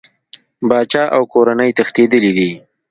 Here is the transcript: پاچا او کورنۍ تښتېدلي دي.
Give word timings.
پاچا 0.69 1.03
او 1.15 1.21
کورنۍ 1.33 1.71
تښتېدلي 1.77 2.31
دي. 2.37 2.51